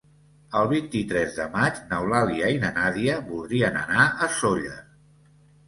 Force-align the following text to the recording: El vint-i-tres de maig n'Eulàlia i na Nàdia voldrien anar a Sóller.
El 0.61 0.69
vint-i-tres 0.69 1.35
de 1.39 1.45
maig 1.57 1.77
n'Eulàlia 1.91 2.49
i 2.55 2.59
na 2.65 2.73
Nàdia 2.79 3.21
voldrien 3.29 3.81
anar 3.85 4.09
a 4.29 4.33
Sóller. 4.43 4.77